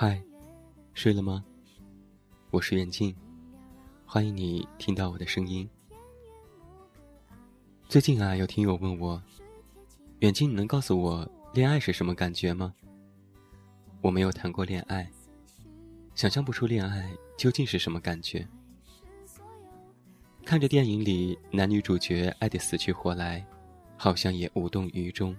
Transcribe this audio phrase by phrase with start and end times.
[0.00, 0.22] 嗨，
[0.94, 1.44] 睡了吗？
[2.52, 3.12] 我是远近，
[4.06, 5.68] 欢迎你听到我的声音。
[7.88, 9.20] 最近啊，有听友问我，
[10.20, 12.72] 远近，你能告诉我恋爱是什么感觉吗？
[14.00, 15.10] 我没有谈过恋爱，
[16.14, 18.46] 想象不出恋爱究竟是什么感觉。
[20.44, 23.44] 看着电影里男女主角爱得死去活来，
[23.96, 25.36] 好像也无动于衷。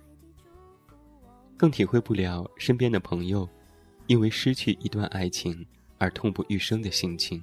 [1.55, 3.47] 更体会不了身边的朋友，
[4.09, 5.63] 因为失去一段爱情
[5.99, 7.39] 而痛不欲生的心情。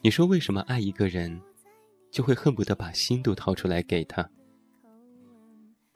[0.00, 1.38] 你说为什么爱一个人，
[2.10, 4.26] 就会恨不得把心都掏出来给他？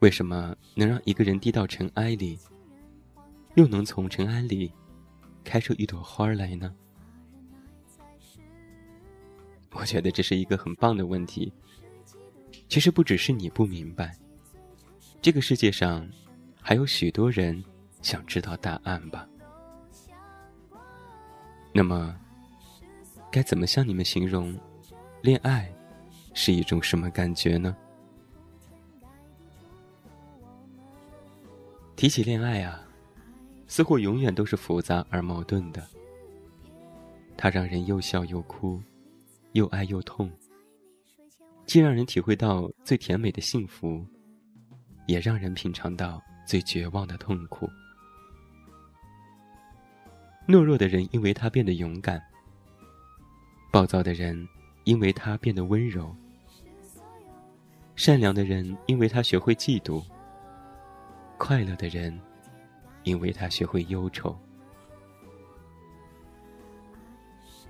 [0.00, 2.38] 为什么能让一个人低到尘埃里，
[3.54, 4.70] 又能从尘埃里
[5.42, 6.74] 开出一朵花来呢？
[9.70, 11.50] 我觉得这是一个很棒的问题。
[12.68, 14.14] 其实不只是你不明白，
[15.22, 16.06] 这个世界上
[16.60, 17.64] 还有许多人
[18.04, 19.26] 想知道答案吧。
[21.72, 22.14] 那么，
[23.32, 24.54] 该怎么向你们形容，
[25.22, 25.72] 恋爱
[26.34, 27.74] 是一种什么感觉呢？
[31.96, 32.86] 提起恋爱啊，
[33.66, 35.82] 似乎永远都是复杂而矛盾的。
[37.36, 38.80] 它让人又笑又哭。
[39.52, 40.28] 又爱又痛，
[41.64, 44.04] 既让人体会到最甜美的幸福，
[45.06, 47.70] 也让人品尝到最绝望的痛苦。
[50.46, 52.22] 懦弱的人因为他变得勇敢，
[53.72, 54.46] 暴躁的人
[54.84, 56.14] 因为他变得温柔，
[57.96, 60.04] 善良的人因为他学会嫉妒，
[61.38, 62.18] 快乐的人
[63.04, 64.36] 因为他学会忧愁。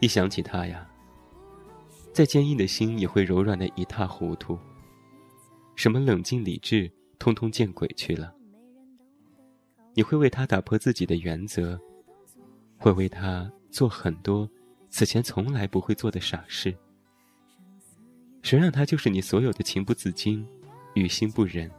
[0.00, 0.88] 一想起他呀。
[2.12, 4.56] 再坚硬的心也会柔软的一塌糊涂。
[5.74, 8.32] 什么冷静理智，通通见鬼去了。
[9.94, 11.76] 你会为他打破自己的原则，
[12.84, 14.46] 会为他做很多
[14.90, 16.76] 此前从来不会做的傻事。
[18.42, 20.46] 谁让他就是你所有的情不自禁，
[20.92, 21.70] 于心不忍？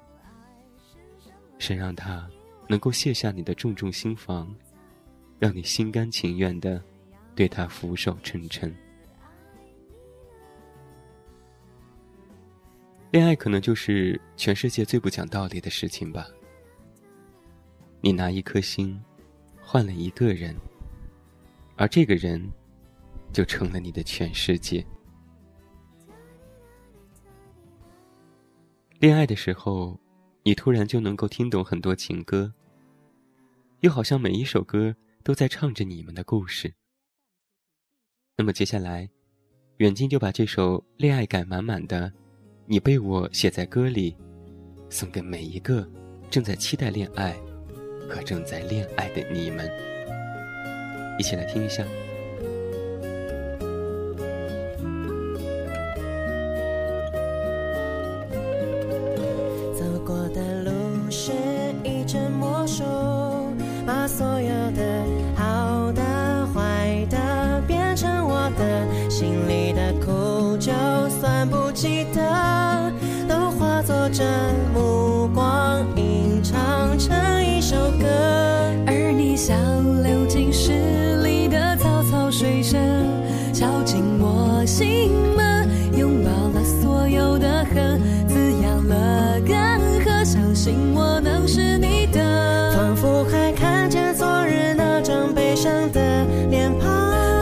[1.60, 2.28] 谁让他
[2.68, 4.52] 能够卸下你的重重心防，
[5.38, 6.84] 让你心甘情愿的
[7.36, 8.76] 对他俯首称臣？
[13.12, 16.26] 恋爱可能就是全世界最不讲道理的事情吧。
[18.02, 19.00] 你拿一颗心
[19.62, 20.56] 换了一个人，
[21.76, 22.52] 而这个人
[23.34, 24.86] 就成了你的全世界。
[29.00, 30.00] 恋爱的时候，
[30.44, 32.54] 你突然就能够听懂很多情歌，
[33.82, 36.74] 又好像每一首歌都在唱着你们的故事。
[38.38, 39.10] 那么接下来，
[39.78, 42.12] 远近就把这首恋爱感满满的。
[42.68, 44.16] 你被我写在歌里，
[44.90, 45.88] 送给每一个
[46.32, 47.38] 正在期待恋爱
[48.10, 49.95] 和正在恋爱的你们。
[51.18, 51.84] 一起来听一下。
[59.74, 60.72] 走过的路
[61.10, 61.32] 是
[61.84, 62.84] 一阵魔术，
[63.86, 65.04] 把所有的
[65.36, 66.02] 好的、
[66.54, 70.72] 坏的变成我的，心里的苦就
[71.20, 72.92] 算不记得。
[73.28, 74.24] 都化作这
[83.86, 92.72] 进我心门，拥抱了所有的恨，滋养了干涸，相信我能是你的。
[92.76, 96.90] 仿佛还看见昨日那张悲伤的脸庞，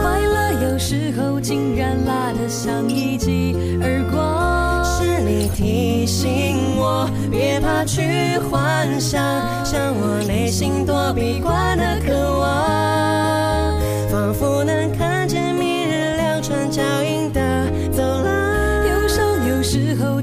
[0.02, 4.84] 快乐有时候竟然辣得像一记耳光。
[4.84, 7.08] 是你提醒我。
[7.30, 9.20] 别怕去幻想，
[9.64, 13.03] 像我内心躲避惯的渴望，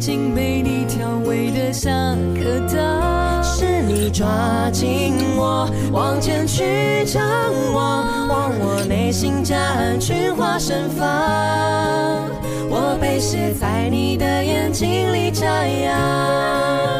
[0.02, 4.28] 竟被你调味的像颗糖，是你抓
[4.72, 7.22] 紧我往前去张
[7.72, 11.06] 望，望我内心夹岸群花盛放，
[12.68, 16.91] 我被写在你的眼睛里眨样。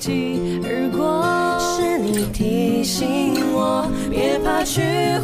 [0.00, 1.60] 像一记耳光。
[1.60, 4.80] 是你提醒我，别怕去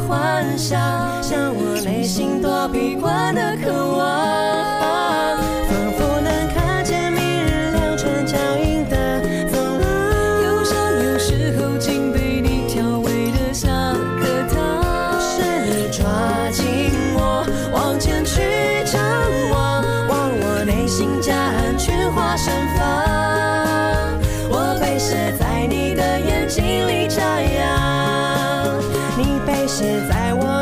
[0.07, 0.79] 幻想，
[1.21, 4.66] 向我内心躲避惯的渴望，
[26.57, 28.81] 心里眨样，
[29.15, 30.56] 你被写在我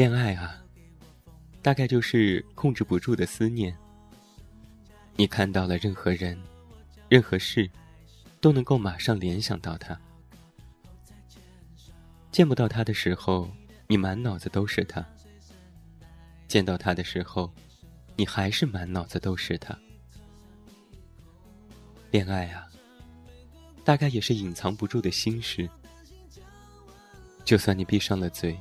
[0.00, 0.64] 恋爱啊，
[1.60, 3.76] 大概就是控制不住的思念。
[5.14, 6.40] 你看到了任何人、
[7.10, 7.70] 任何事，
[8.40, 10.00] 都能够马上联想到他。
[12.32, 13.46] 见不到他的时候，
[13.88, 15.04] 你满脑子都是他；
[16.48, 17.52] 见到他的时候，
[18.16, 19.78] 你还是满脑子都是他。
[22.10, 22.66] 恋爱啊，
[23.84, 25.68] 大概也是隐藏不住的心事。
[27.44, 28.58] 就算你闭上了嘴。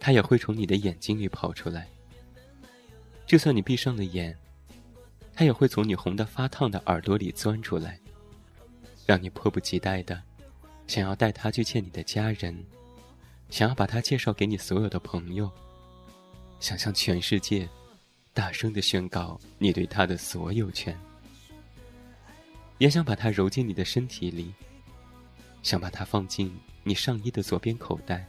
[0.00, 1.88] 它也会从你的眼睛里跑出来。
[3.26, 4.36] 就算你闭上了眼，
[5.34, 8.00] 它也会从你红得发烫的耳朵里钻出来，
[9.04, 10.22] 让你迫不及待的
[10.86, 12.64] 想要带它去见你的家人，
[13.50, 15.50] 想要把它介绍给你所有的朋友，
[16.58, 17.68] 想向全世界
[18.32, 20.98] 大声的宣告你对它的所有权，
[22.78, 24.54] 也想把它揉进你的身体里，
[25.62, 28.26] 想把它放进你上衣的左边口袋。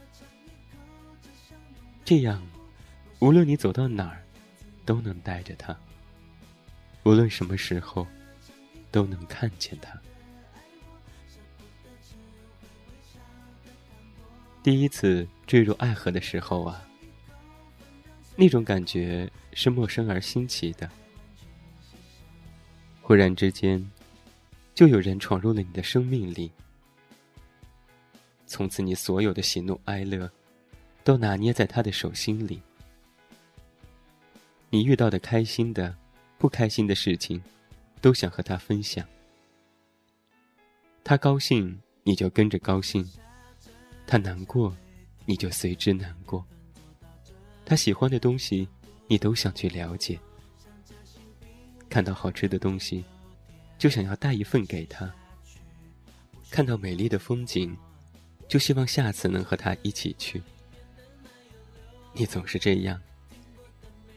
[2.10, 2.44] 这样，
[3.20, 4.20] 无论你走到哪儿，
[4.84, 5.72] 都能带着它；
[7.04, 8.04] 无论什么时候，
[8.90, 9.96] 都能看见它。
[14.60, 16.82] 第一次坠入爱河的时候啊，
[18.34, 20.90] 那种感觉是陌生而新奇的。
[23.02, 23.88] 忽然之间，
[24.74, 26.50] 就有人闯入了你的生命里，
[28.48, 30.28] 从此你所有的喜怒哀乐。
[31.02, 32.60] 都拿捏在他的手心里。
[34.68, 35.94] 你遇到的开心的、
[36.38, 37.42] 不开心的事情，
[38.00, 39.04] 都想和他分享。
[41.02, 43.02] 他高兴，你就跟着高兴；
[44.06, 44.76] 他难过，
[45.26, 46.44] 你就随之难过。
[47.64, 48.68] 他喜欢的东西，
[49.08, 50.18] 你都想去了解。
[51.88, 53.04] 看到好吃的东西，
[53.76, 55.10] 就想要带一份给他；
[56.50, 57.76] 看到美丽的风景，
[58.46, 60.40] 就希望下次能和他一起去。
[62.12, 63.00] 你总是这样，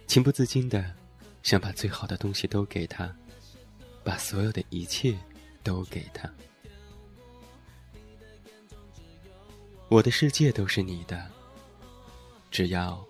[0.08, 0.94] 情不自禁的
[1.42, 3.16] 想把最好的东西都给他，
[4.04, 5.18] 把所有的一切
[5.64, 6.30] 都给他。
[9.90, 11.30] 我的世界都是你的，
[12.50, 13.02] 只要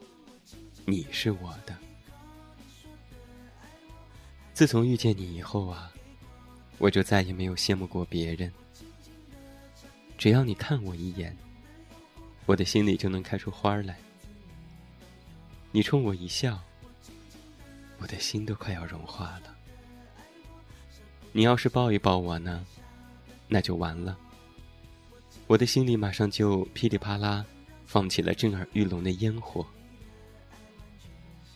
[0.85, 1.75] 你是我的。
[4.53, 5.91] 自从遇见你以后啊，
[6.77, 8.51] 我就再也没有羡慕过别人。
[10.17, 11.35] 只要你看我一眼，
[12.45, 13.97] 我的心里就能开出花来。
[15.75, 16.59] 你冲我一笑，
[17.97, 19.57] 我的心都快要融化了。
[21.31, 22.63] 你要是抱一抱我呢，
[23.47, 24.15] 那就完了，
[25.47, 27.43] 我的心里马上就噼里啪啦
[27.87, 29.65] 放起了震耳欲聋的烟火，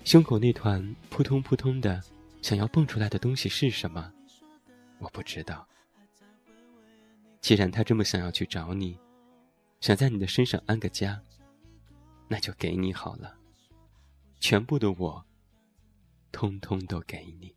[0.04, 2.02] 胸口那团扑通扑通的
[2.42, 4.12] 想要蹦出来的东西是什么？
[4.98, 5.64] 我不知道。
[7.40, 8.98] 既然他这么想要去找你，
[9.80, 11.22] 想在你的身上安个家，
[12.28, 13.38] 那就给你好了，
[14.40, 15.26] 全部的我，
[16.32, 17.57] 通通都给你。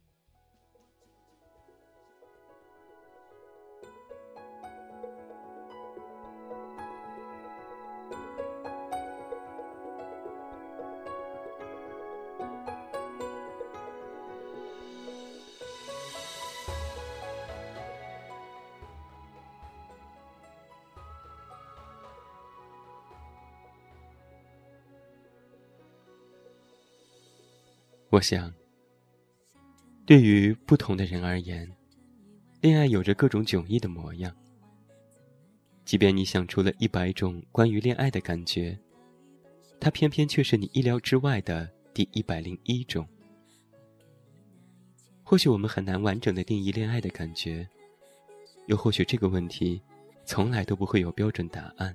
[28.11, 28.53] 我想，
[30.05, 31.71] 对于不同的人而言，
[32.61, 34.35] 恋爱有着各种迥异的模样。
[35.85, 38.77] 即便你想出了一百种关于恋爱的感觉，
[39.79, 43.07] 它偏偏却是你意料之外的第一百零一种。
[45.23, 47.69] 或许我们很难完整的定义恋爱的感觉，
[48.67, 49.81] 又或许这个问题
[50.25, 51.95] 从来都不会有标准答案。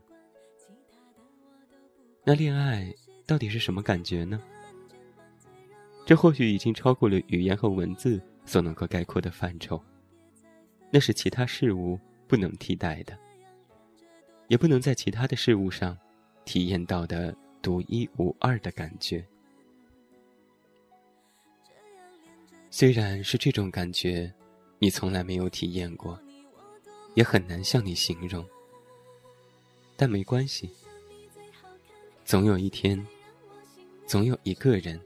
[2.24, 2.96] 那恋爱
[3.28, 4.42] 到底是什么感觉呢？
[6.06, 9.82] 这或许已经超过了语言和文字所能够概括的范畴，
[10.92, 13.18] 那是其他事物不能替代的，
[14.48, 15.98] 也不能在其他的事物上
[16.46, 19.26] 体验到的独一无二的感觉。
[22.70, 24.32] 虽然是这种感觉，
[24.78, 26.20] 你从来没有体验过，
[27.16, 28.46] 也很难向你形容，
[29.98, 30.70] 但没关系，
[32.24, 33.04] 总有一天，
[34.06, 35.02] 总有一个人。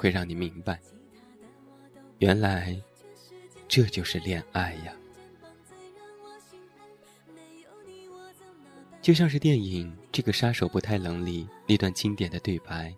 [0.00, 0.80] 会让你明白，
[2.20, 2.74] 原来
[3.68, 4.94] 这就是恋爱呀！
[9.02, 12.94] 就像是电影《这个杀手不太冷》里那段经典的对白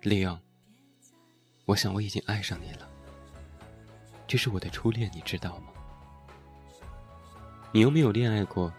[0.00, 0.40] ：“Leon，
[1.66, 2.88] 我想我已经爱上你了，
[4.26, 5.66] 这是我的初恋，你知道吗？
[7.72, 8.72] 你又没有恋爱过，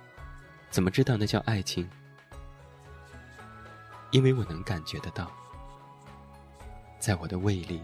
[0.71, 1.87] 怎么知道那叫爱情？
[4.09, 5.31] 因为我能感觉得到。”
[6.99, 7.81] 在我的胃里，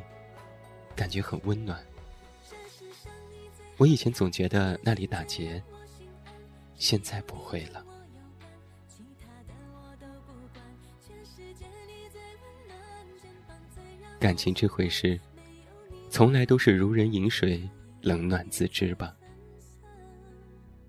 [0.96, 1.82] 感觉很温暖。
[3.78, 5.62] 我以前总觉得那里打结，
[6.76, 7.84] 现在不会了。
[14.20, 15.20] 感情这回事，
[16.10, 17.68] 从来都是如人饮水，
[18.02, 19.16] 冷暖自知吧。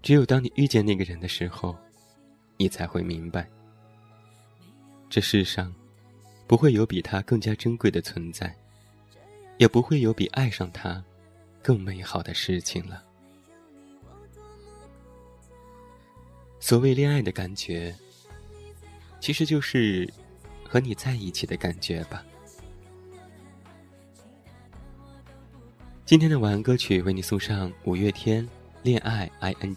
[0.02, 1.76] 只有当你遇见那个人的时候，
[2.56, 3.49] 你才会明白，
[5.11, 5.73] 这世上。
[6.46, 8.54] 不会有比他更加珍贵的存在，
[9.58, 11.02] 也不会有比爱上他
[11.60, 13.02] 更美好的事情了。
[16.60, 17.92] 所谓恋爱的感觉，
[19.20, 20.08] 其实就是
[20.64, 22.24] 和你在一起的感觉吧。
[26.04, 28.46] 今天的晚安歌曲为你送上五月天
[28.84, 29.74] 《恋爱 ING》，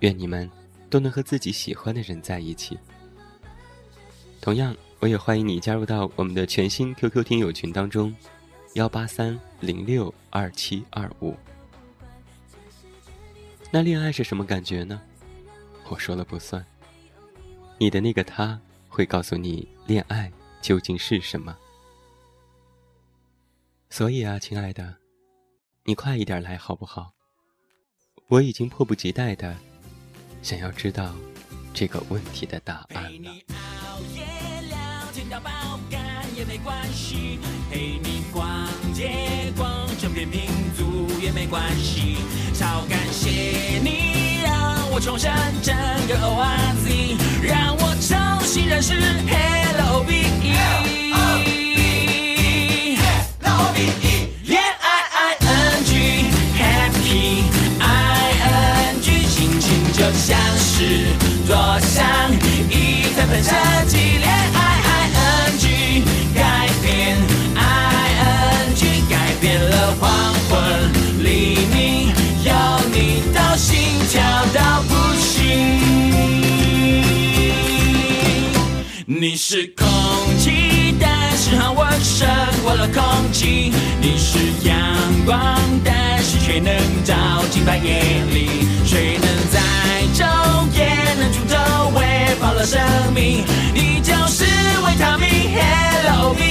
[0.00, 0.50] 愿你们
[0.88, 2.78] 都能和自己喜欢的人在一起。
[4.40, 4.74] 同样。
[5.02, 8.14] 我也欢迎你加入到我们的全新 QQ 听友群当中，
[8.74, 11.34] 幺八三零六二七二五。
[13.72, 15.02] 那恋爱是什么感觉呢？
[15.88, 16.64] 我说了不算。
[17.78, 18.56] 你的那个他
[18.88, 20.30] 会告诉你恋爱
[20.60, 21.56] 究竟是什么。
[23.90, 24.98] 所以啊，亲爱的，
[25.82, 27.12] 你快一点来好不好？
[28.28, 29.56] 我已经迫不及待的
[30.44, 31.12] 想要知道
[31.74, 33.32] 这个问题的答案了。
[35.30, 35.50] 到爆
[35.90, 36.00] 肝
[36.36, 37.38] 也没关系，
[37.70, 38.46] 陪你逛
[38.92, 39.68] 街逛
[40.00, 40.42] 整片民
[40.76, 42.16] 族也没关系，
[42.54, 43.30] 超感谢
[43.82, 45.74] 你让我重生整
[46.06, 48.94] 个 O R Z，让我重新认识
[49.28, 50.52] Hello B E。
[54.44, 56.24] 恋爱 I N G
[56.58, 57.44] Happy
[57.80, 57.82] I
[58.90, 61.14] N G，心情就像是
[61.46, 62.30] 坐上
[62.70, 63.50] 一台喷射
[63.86, 64.81] 机，恋爱
[69.44, 70.06] N G
[73.56, 73.74] 心
[74.08, 74.58] 情就像是坐上一台
[74.88, 75.46] 喷射机。
[79.04, 79.84] 你是空
[80.38, 82.28] 气，但是和我胜
[82.62, 83.72] 过了空气。
[84.00, 84.76] 你是阳
[85.26, 86.72] 光，但是却能
[87.04, 87.14] 照
[87.50, 88.00] 进半夜
[88.32, 88.66] 里。
[88.86, 89.60] 谁能在
[90.14, 90.24] 昼
[90.76, 92.00] 夜能出头，喂
[92.40, 92.80] 饱了生
[93.12, 93.44] 命？
[93.74, 94.44] 你就是
[94.86, 96.42] 维他命，Hello B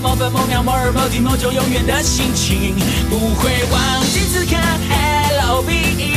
[0.00, 2.74] 某分某秒某日某地某就永远的心情，
[3.10, 6.16] 不会忘记此刻 L O V E。